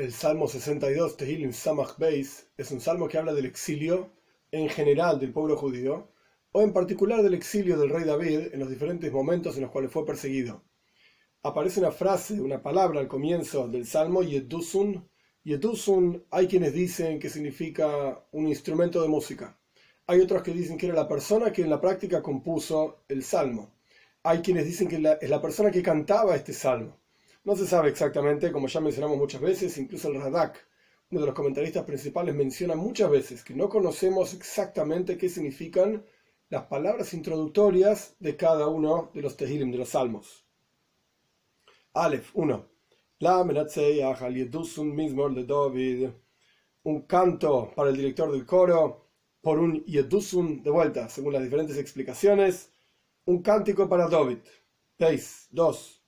[0.00, 4.10] El Salmo 62, Tehilim Samach Beis, es un salmo que habla del exilio
[4.50, 6.08] en general del pueblo judío,
[6.52, 9.92] o en particular del exilio del rey David en los diferentes momentos en los cuales
[9.92, 10.64] fue perseguido.
[11.42, 15.06] Aparece una frase, una palabra al comienzo del salmo, Yedusun.
[15.44, 19.60] Yedusun, hay quienes dicen que significa un instrumento de música.
[20.06, 23.74] Hay otros que dicen que era la persona que en la práctica compuso el salmo.
[24.22, 26.99] Hay quienes dicen que es la persona que cantaba este salmo.
[27.50, 30.68] No se sabe exactamente, como ya mencionamos muchas veces, incluso el Radak,
[31.10, 36.06] uno de los comentaristas principales, menciona muchas veces que no conocemos exactamente qué significan
[36.48, 40.46] las palabras introductorias de cada uno de los Tehilim, de los salmos.
[41.92, 42.68] Aleph 1.
[43.18, 44.04] La de
[46.84, 49.08] Un canto para el director del coro
[49.40, 52.70] por un Yedusun de vuelta, según las diferentes explicaciones.
[53.24, 54.38] Un cántico para David.
[55.50, 55.99] 2.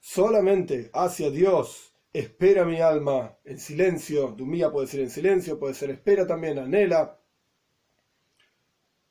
[0.00, 4.34] Solamente hacia Dios espera mi alma en silencio.
[4.36, 7.20] Dumía puede ser en silencio, puede ser espera también, anhela.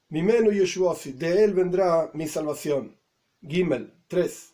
[0.10, 3.00] Mimenu Yeshuasi, de él vendrá mi salvación.
[3.42, 4.54] Gimel 3.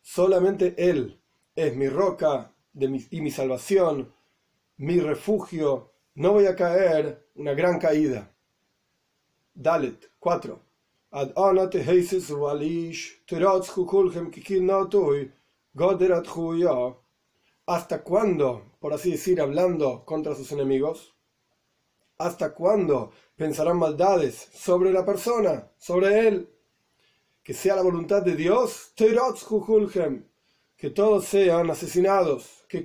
[0.00, 1.20] Solamente él
[1.54, 4.14] es mi roca y mi salvación,
[4.78, 8.32] mi refugio no voy a caer una gran caída.
[9.54, 10.60] Dalet 4.
[17.66, 21.14] ¿Hasta cuándo, por así decir, hablando contra sus enemigos?
[22.18, 26.50] ¿Hasta cuándo pensarán maldades sobre la persona, sobre él?
[27.42, 28.92] Que sea la voluntad de Dios,
[30.76, 32.82] que todos sean asesinados, que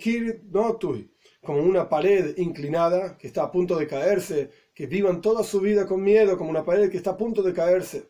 [1.46, 5.86] como una pared inclinada que está a punto de caerse, que vivan toda su vida
[5.86, 8.10] con miedo, como una pared que está a punto de caerse.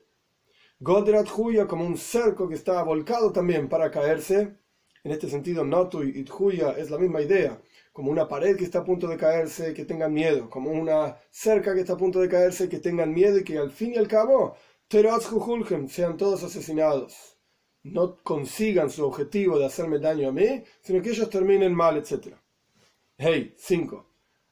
[0.80, 4.58] Godrat Huya como un cerco que está volcado también para caerse.
[5.04, 7.62] En este sentido, Notu y Huya es la misma idea,
[7.94, 11.74] como una pared que está a punto de caerse, que tengan miedo, como una cerca
[11.76, 14.08] que está a punto de caerse, que tengan miedo y que al fin y al
[14.08, 14.56] cabo,
[14.90, 17.38] sean todos asesinados.
[17.84, 22.36] No consigan su objetivo de hacerme daño a mí, sino que ellos terminen mal, etc.
[23.18, 24.06] Hey, 5.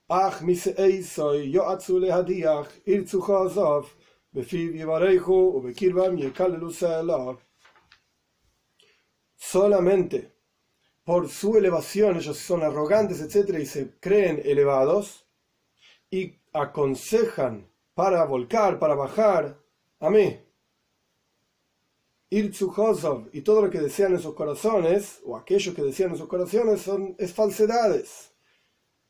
[0.09, 3.87] Ach mise soy yo atzule hadiach irzu chazov
[4.33, 7.37] befiv yevarechu ubekirvam yekalelu.
[9.35, 10.31] Solamente
[11.03, 15.25] por su elevación, ellos son arrogantes, etc., y se creen elevados,
[16.09, 19.59] y aconsejan para volcar, para bajar
[19.99, 20.39] a mí.
[22.29, 22.73] Irzu
[23.33, 26.79] y todo lo que desean en sus corazones, o aquellos que desean en sus corazones,
[26.79, 28.32] son, es falsedades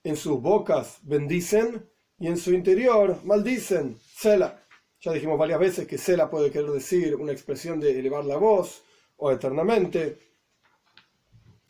[0.03, 3.97] en sus bocas bendicen y en su interior maldicen.
[4.16, 4.59] Sela.
[5.02, 8.84] Ya dijimos varias veces que Sela puede querer decir una expresión de elevar la voz
[9.18, 10.18] o eternamente.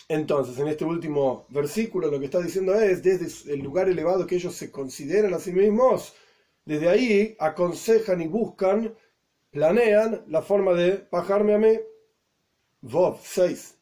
[0.08, 4.36] Entonces, en este último versículo lo que está diciendo es, desde el lugar elevado que
[4.36, 6.14] ellos se consideran a sí mismos,
[6.66, 8.96] desde ahí aconsejan y buscan,
[9.50, 11.80] planean la forma de bajarme a mí.
[12.82, 13.78] Vov 6.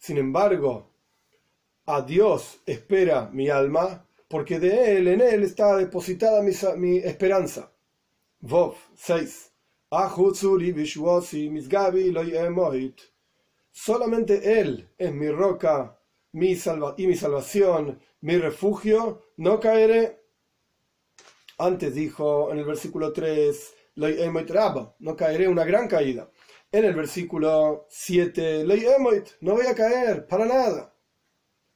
[0.00, 0.90] Sin embargo,
[1.84, 7.70] a Dios espera mi alma, porque de Él, en Él está depositada mi, esperanza.
[8.40, 9.52] Vov 6.
[13.70, 15.98] Solamente Él es mi roca
[16.32, 16.56] mi
[16.96, 20.22] y mi salvación, mi refugio, no caeré.
[21.58, 23.74] Antes dijo en el versículo 3,
[24.98, 26.30] no caeré una gran caída
[26.72, 28.64] en el versículo 7,
[29.40, 30.94] no voy a caer para nada.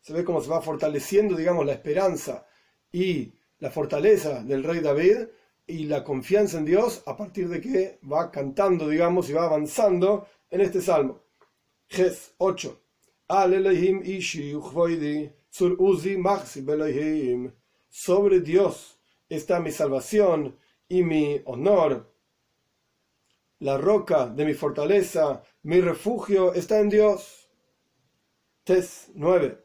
[0.01, 2.47] Se ve cómo se va fortaleciendo, digamos, la esperanza
[2.93, 5.27] y la fortaleza del rey David
[5.67, 10.29] y la confianza en Dios a partir de que va cantando, digamos, y va avanzando
[10.51, 11.23] en este salmo.
[11.89, 12.81] Ges 8.
[17.89, 20.57] Sobre Dios está mi salvación
[20.89, 22.14] y mi honor
[23.61, 27.49] la roca de mi fortaleza, mi refugio está en Dios.
[28.65, 29.59] Tes 9.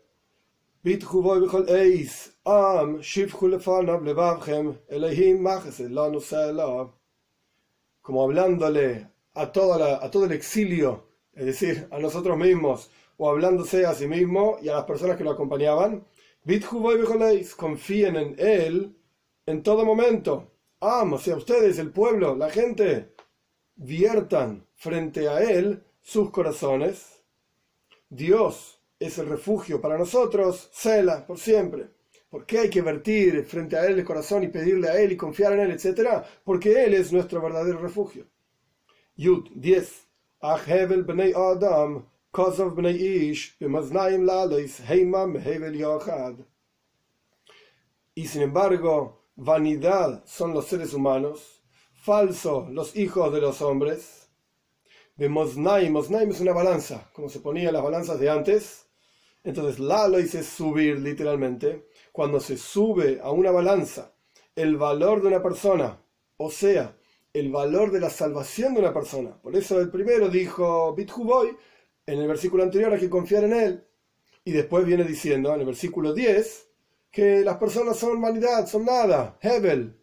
[8.01, 13.85] Como hablándole a, toda a todo el exilio, es decir, a nosotros mismos, o hablándose
[13.85, 16.05] a sí mismo y a las personas que lo acompañaban,
[17.55, 18.95] confíen en Él
[19.45, 20.51] en todo momento.
[20.79, 23.13] Am, o sea, ustedes, el pueblo, la gente,
[23.79, 27.23] viertan frente a Él sus corazones.
[28.09, 31.87] Dios es el refugio para nosotros, Sela, por siempre.
[32.29, 35.17] ¿Por qué hay que vertir frente a Él el corazón y pedirle a Él y
[35.17, 36.23] confiar en Él, etcétera?
[36.43, 38.27] Porque Él es nuestro verdadero refugio.
[39.15, 40.07] Yud 10.
[40.67, 43.57] Hevel bnei Adam, Ish.
[48.15, 51.58] Y sin embargo, vanidad son los seres humanos,
[52.01, 54.29] falso los hijos de los hombres.
[55.17, 58.85] B'moznaim, moznaim es una balanza, como se ponía en las balanzas de antes.
[59.43, 61.87] Entonces, lalois es subir literalmente.
[62.11, 64.13] Cuando se sube a una balanza
[64.55, 66.01] el valor de una persona,
[66.37, 66.95] o sea,
[67.33, 69.39] el valor de la salvación de una persona.
[69.41, 71.55] Por eso el primero dijo, Bithuboy,
[72.05, 73.87] en el versículo anterior hay que confiar en él.
[74.43, 76.67] Y después viene diciendo, en el versículo 10,
[77.11, 79.95] que las personas son vanidad, son nada, Hebel.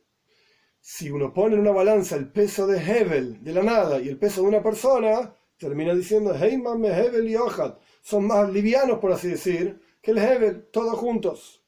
[0.88, 4.18] Si uno pone en una balanza el peso de Hebel, de la nada, y el
[4.18, 9.30] peso de una persona, termina diciendo, Heyman, Hebel y Ohad, son más livianos, por así
[9.30, 11.60] decir, que el Hebel, todos juntos.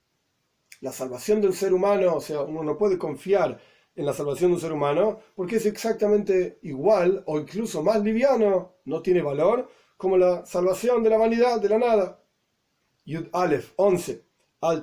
[0.83, 3.61] La salvación del ser humano, o sea, uno no puede confiar
[3.97, 8.77] en la salvación de un ser humano porque es exactamente igual o incluso más liviano,
[8.85, 12.23] no tiene valor, como la salvación de la vanidad, de la nada.
[13.05, 14.25] Yud Aleph 11.
[14.61, 14.81] Al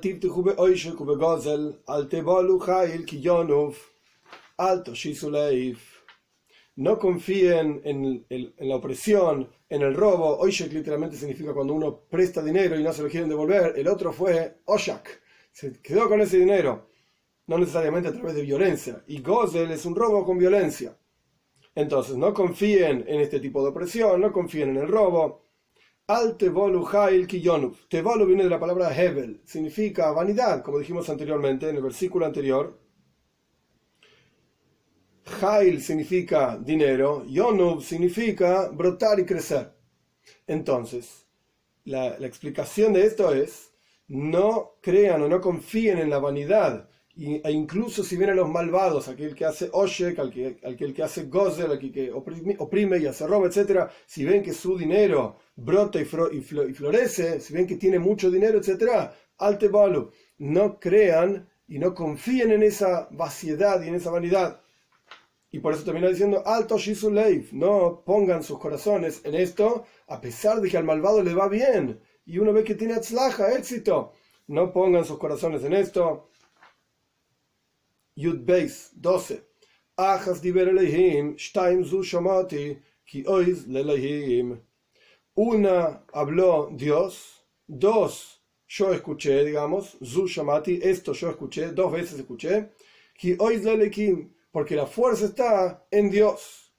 [4.56, 4.92] alto
[6.76, 8.26] No confíen en,
[8.58, 10.38] la opresión, en el robo.
[10.38, 13.74] Oishek literalmente significa cuando uno presta dinero y no se lo quieren devolver.
[13.76, 15.22] El otro fue Oshak.
[15.52, 16.88] Se quedó con ese dinero
[17.46, 19.02] no necesariamente a través de violencia.
[19.06, 20.96] Y Gozel es un robo con violencia.
[21.74, 25.46] Entonces, no confíen en este tipo de opresión, no confíen en el robo.
[26.08, 27.86] Al Tevolu Hail Kiyonuf.
[27.88, 32.78] Tevolu viene de la palabra Hebel, significa vanidad, como dijimos anteriormente en el versículo anterior.
[35.40, 39.72] Hail significa dinero, Yonuf significa brotar y crecer.
[40.46, 41.26] Entonces,
[41.84, 43.72] la, explicación de esto es,
[44.08, 46.88] no crean o no confíen en la vanidad
[47.18, 51.90] e incluso si vienen los malvados, aquel que hace Oshek, aquel que hace Gozer, aquel
[51.90, 57.54] que oprime, y hace robo, etc., si ven que su dinero brota y, florece, si
[57.54, 59.70] ven que tiene mucho dinero, etc., alte
[60.38, 64.60] no crean y no confíen en esa vaciedad y en esa vanidad.
[65.56, 66.76] Y por eso termina diciendo, alto
[67.10, 71.48] Leif, no pongan sus corazones en esto, a pesar de que al malvado le va
[71.48, 74.12] bien, y uno ve que tiene atzlaja, éxito,
[74.48, 76.28] no pongan sus corazones en esto
[78.16, 79.44] Yud Beis 12.
[79.96, 84.60] Achas diber Elohim, shtaim zu shamati, ki oiz lelehim.
[85.36, 92.72] Una habló Dios, dos yo escuché, digamos, zu shamati, esto yo escuché, dos veces escuché,
[93.16, 96.72] ki oiz lelehim, porque la fuerza está en Dios.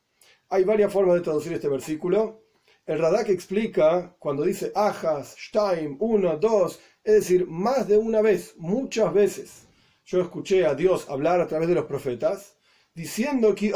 [0.49, 2.41] Hay varias formas de traducir este versículo.
[2.87, 8.55] El Radak explica cuando dice ajas, shtaim, uno, dos, es decir, más de una vez,
[8.57, 9.67] muchas veces
[10.05, 12.57] yo escuché a Dios hablar a través de los profetas,
[12.95, 13.71] diciendo que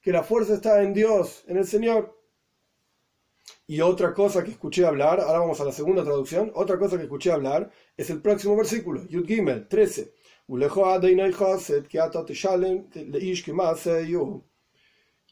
[0.00, 2.18] que la fuerza está en Dios, en el Señor.
[3.66, 7.02] Y otra cosa que escuché hablar, ahora vamos a la segunda traducción, otra cosa que
[7.02, 10.14] escuché hablar es el próximo versículo, Yud Gimel 13.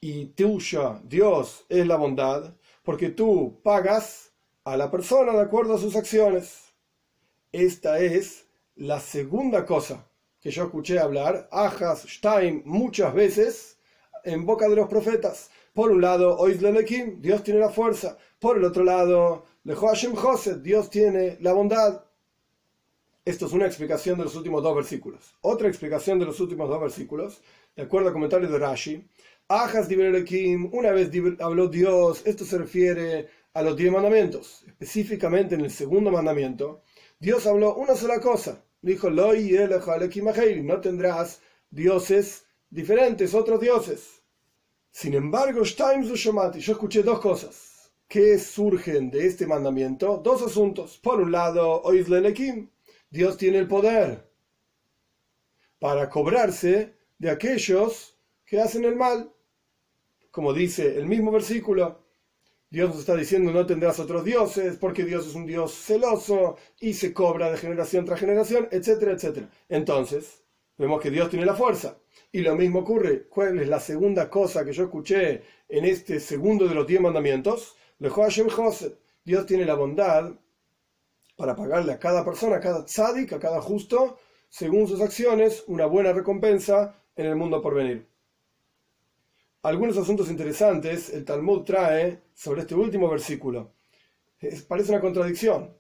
[0.03, 4.33] Y tuya, Dios, es la bondad, porque tú pagas
[4.65, 6.75] a la persona de acuerdo a sus acciones.
[7.51, 10.07] Esta es la segunda cosa
[10.39, 13.79] que yo escuché hablar, Ajas, Stein, muchas veces
[14.23, 15.51] en boca de los profetas.
[15.73, 18.19] Por un lado, Oizlelekim, Dios tiene la fuerza.
[18.39, 22.06] Por el otro lado, Lehoashem José, Dios tiene la bondad.
[23.27, 25.35] Esto es una explicación de los últimos dos versículos.
[25.41, 27.43] Otra explicación de los últimos dos versículos,
[27.75, 29.05] de acuerdo al comentario de Rashi,
[29.49, 35.63] Ajas Diberelekim, una vez habló Dios, esto se refiere a los diez mandamientos, específicamente en
[35.63, 36.85] el segundo mandamiento,
[37.19, 44.23] Dios habló una sola cosa, dijo, no tendrás dioses diferentes, otros dioses.
[44.93, 50.97] Sin embargo, yo escuché dos cosas que surgen de este mandamiento, dos asuntos.
[50.99, 51.83] Por un lado,
[53.11, 54.31] Dios tiene el poder
[55.79, 59.33] para cobrarse de aquellos que hacen el mal.
[60.31, 62.05] Como dice el mismo versículo,
[62.69, 66.95] Dios nos está diciendo no tendrás otros dioses porque Dios es un Dios celoso y
[66.95, 69.49] se cobra de generación tras generación, etcétera, etcétera.
[69.69, 70.43] Entonces,
[70.77, 71.99] vemos que Dios tiene la fuerza.
[72.33, 73.29] Y lo mismo ocurre.
[73.29, 77.77] ¿Cuál es la segunda cosa que yo escuché en este segundo de los diez mandamientos?
[79.25, 80.33] Dios tiene la bondad
[81.37, 85.87] para pagarle a cada persona, a cada tzadik, a cada justo, según sus acciones, una
[85.87, 88.17] buena recompensa en el mundo por venir
[89.67, 93.73] algunos asuntos interesantes el Talmud trae sobre este último versículo.
[94.69, 95.77] parece una contradicción.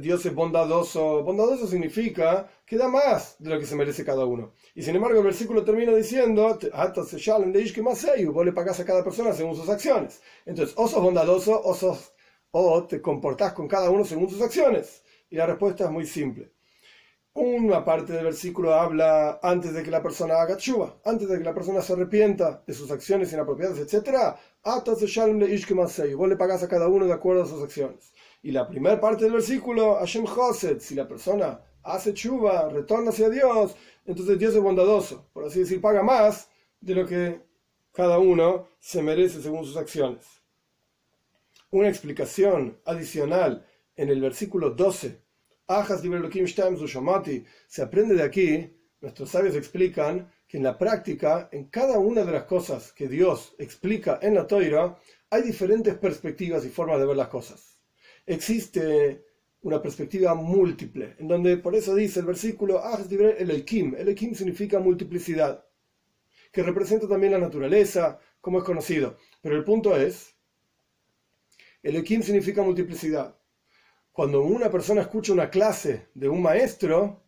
[0.00, 1.22] Dios es bondadoso.
[1.24, 4.54] Bondadoso significa que da más de lo que se merece cada uno.
[4.74, 6.58] Y sin embargo, el versículo termina diciendo:
[8.32, 10.22] Vos le pagás a cada persona según sus acciones.
[10.46, 11.98] Entonces, o sos bondadoso o,
[12.56, 15.02] o te comportás con cada uno según sus acciones.
[15.28, 16.52] Y la respuesta es muy simple.
[17.32, 21.44] Una parte del versículo habla antes de que la persona haga chuva, antes de que
[21.44, 24.36] la persona se arrepienta de sus acciones inapropiadas, etc.
[26.16, 28.12] Vos le pagás a cada uno de acuerdo a sus acciones.
[28.40, 33.28] Y la primera parte del versículo, Hashem Chosed, si la persona hace chuva, retorna hacia
[33.28, 33.74] Dios,
[34.06, 36.48] entonces Dios es bondadoso, por así decir, paga más
[36.80, 37.40] de lo que
[37.92, 40.43] cada uno se merece según sus acciones.
[41.74, 43.66] Una explicación adicional
[43.96, 45.20] en el versículo 12,
[47.66, 52.30] se aprende de aquí, nuestros sabios explican que en la práctica, en cada una de
[52.30, 54.96] las cosas que Dios explica en la Torah,
[55.30, 57.76] hay diferentes perspectivas y formas de ver las cosas.
[58.24, 59.24] Existe
[59.62, 65.66] una perspectiva múltiple, en donde por eso dice el versículo, el Elohim significa multiplicidad,
[66.52, 69.16] que representa también la naturaleza, como es conocido.
[69.42, 70.33] Pero el punto es,
[71.84, 73.36] Elohim significa multiplicidad.
[74.10, 77.22] Cuando una persona escucha una clase de un maestro,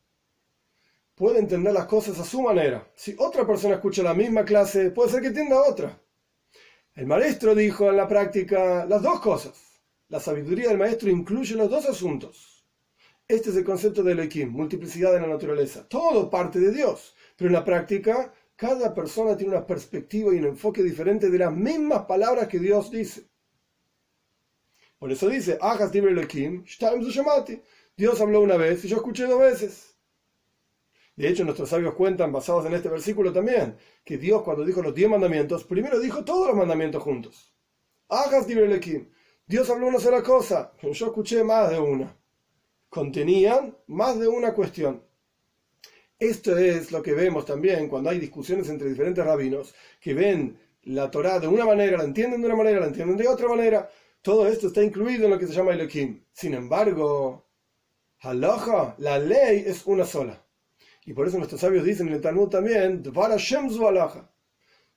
[1.15, 2.91] puede entender las cosas a su manera.
[2.95, 6.01] Si otra persona escucha la misma clase, puede ser que entienda otra.
[6.95, 9.83] El maestro dijo en la práctica las dos cosas.
[10.09, 12.67] La sabiduría del maestro incluye los dos asuntos.
[13.29, 15.87] Este es el concepto de Elohim, multiplicidad de la naturaleza.
[15.87, 20.47] Todo parte de Dios, pero en la práctica cada persona tiene una perspectiva y un
[20.47, 23.29] enfoque diferente de las mismas palabras que Dios dice.
[25.07, 25.57] Por eso dice,
[27.97, 29.95] Dios habló una vez y yo escuché dos veces.
[31.15, 34.93] De hecho, nuestros sabios cuentan, basados en este versículo también, que Dios cuando dijo los
[34.93, 37.55] diez mandamientos, primero dijo todos los mandamientos juntos.
[39.47, 42.17] Dios habló una sola cosa, pero yo escuché más de una.
[42.89, 45.05] Contenían más de una cuestión.
[46.19, 51.09] Esto es lo que vemos también cuando hay discusiones entre diferentes rabinos que ven la
[51.13, 53.89] Torah de una manera, la entienden de una manera, la entienden de otra manera.
[54.27, 56.21] Todo esto está incluido en lo que se llama Elohim.
[56.33, 57.47] Sin embargo,
[58.23, 60.45] halacha, la ley es una sola.
[61.05, 63.69] Y por eso nuestros sabios dicen en el Talmud también, Dvar Hashem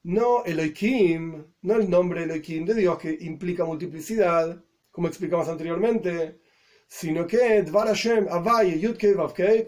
[0.01, 6.39] no Elohim, no el nombre Elohim de Dios que implica multiplicidad, como explicamos anteriormente,
[6.87, 8.81] sino que Dvar Hashem, Avaye,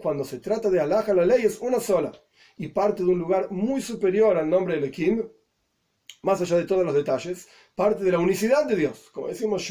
[0.02, 2.10] cuando se trata de Allah, la ley es una sola
[2.56, 5.22] y parte de un lugar muy superior al nombre Elohim,
[6.22, 9.10] más allá de todos los detalles, parte de la unicidad de Dios.
[9.12, 9.66] Como decimos,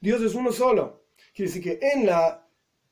[0.00, 1.02] Dios es uno solo.
[1.34, 2.46] Quiere decir que en la,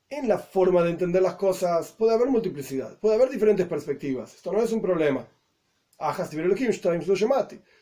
[0.09, 4.35] en la forma de entender las cosas puede haber multiplicidad, puede haber diferentes perspectivas.
[4.35, 5.27] Esto no es un problema.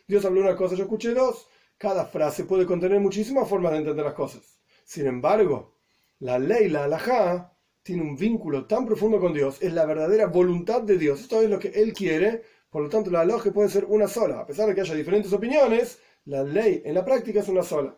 [0.08, 1.48] Dios habló una cosa, yo escuché dos.
[1.78, 4.60] Cada frase puede contener muchísimas formas de entender las cosas.
[4.84, 5.76] Sin embargo,
[6.20, 10.82] la ley, la halajá, tiene un vínculo tan profundo con Dios, es la verdadera voluntad
[10.82, 11.22] de Dios.
[11.22, 14.40] Esto es lo que Él quiere, por lo tanto la halajá puede ser una sola.
[14.40, 17.96] A pesar de que haya diferentes opiniones, la ley en la práctica es una sola.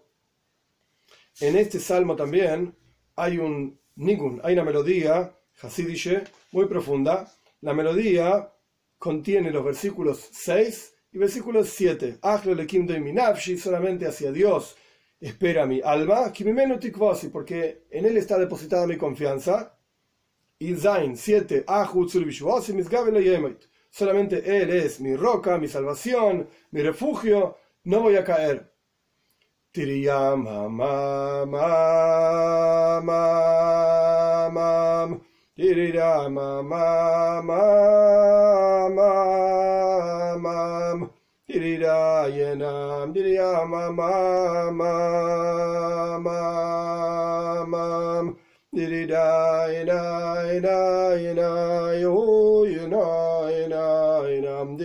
[1.40, 2.76] En este salmo también
[3.16, 7.32] hay un ningún, hay una melodía hasidische muy profunda.
[7.62, 8.52] La melodía
[8.98, 12.20] contiene los versículos 6 y versículos 7.
[13.58, 14.76] solamente hacia Dios
[15.22, 16.34] espera mi alma,
[17.32, 19.80] porque en él está depositada mi confianza.
[20.60, 21.64] Y Zain 7.
[23.98, 28.70] Solamente él es mi roca, mi salvación, mi refugio, no voy a caer.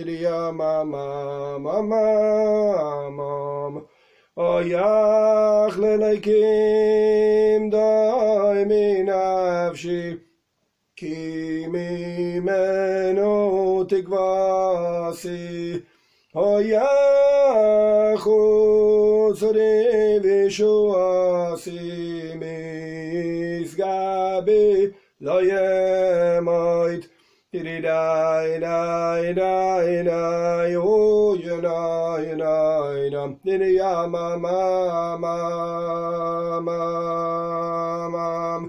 [0.00, 3.80] dirya ma ma ma ma ma
[4.36, 10.26] Oyach lelekim da mi nafshi
[10.96, 13.34] כי ממנו
[13.88, 15.72] תקבעסי,
[16.34, 16.84] היה
[18.16, 19.60] חוצרי
[20.22, 21.80] ושועסי
[23.60, 24.86] משגבי
[25.20, 25.40] לא
[27.53, 30.19] Diri la ila ila ila
[30.71, 32.55] yo ila ila
[32.95, 35.35] ila diri ya ma ma ma
[36.63, 38.65] ma ma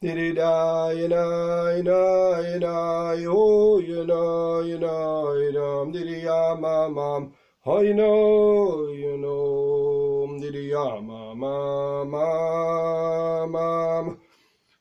[0.00, 4.96] diri la ila ila ila yo ila ila
[5.36, 7.20] ila diri ya ma ma
[7.66, 14.12] I know you know diri ya ma ma ma ma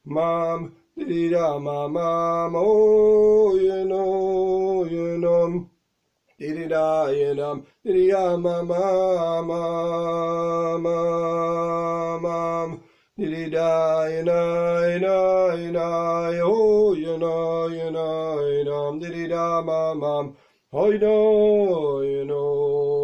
[0.05, 5.63] mam dida ma mam Oh, you know you know
[6.39, 12.77] dida da you know dida ma ma ma ma mam.
[13.17, 19.27] Dida da you know you know you know oh you know you know you know
[19.27, 20.31] da ma mam.
[20.73, 23.00] Oh you know you know